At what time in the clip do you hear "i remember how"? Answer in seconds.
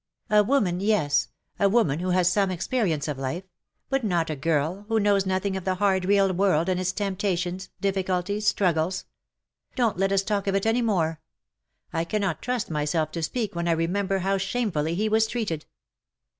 13.67-14.39